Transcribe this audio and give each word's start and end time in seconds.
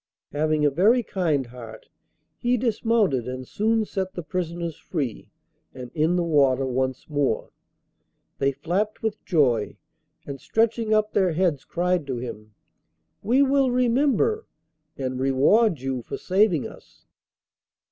Having 0.31 0.65
a 0.65 0.71
very 0.71 1.03
kind 1.03 1.45
heart 1.45 1.87
he 2.39 2.57
dismounted 2.57 3.27
and 3.27 3.47
soon 3.47 3.85
set 3.85 4.13
the 4.15 4.23
prisoners 4.23 4.75
free, 4.75 5.29
and 5.75 5.91
in 5.93 6.15
the 6.15 6.23
water 6.23 6.65
once 6.65 7.07
more. 7.07 7.51
They 8.39 8.51
flapped 8.51 9.03
with 9.03 9.23
joy, 9.25 9.77
and 10.25 10.41
stretching 10.41 10.91
up 10.91 11.11
their 11.13 11.33
heads 11.33 11.65
cried 11.65 12.07
to 12.07 12.17
him: 12.17 12.55
'We 13.21 13.43
will 13.43 13.69
remember, 13.69 14.47
and 14.97 15.19
reward 15.19 15.81
you 15.81 16.01
for 16.01 16.17
saving 16.17 16.67
us. 16.67 17.05